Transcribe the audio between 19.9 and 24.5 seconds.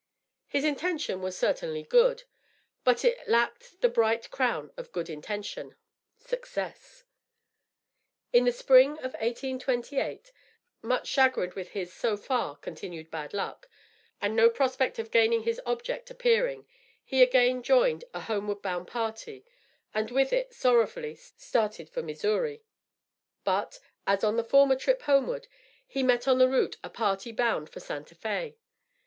and with it, sorrowfully, started for Missouri. But, as on the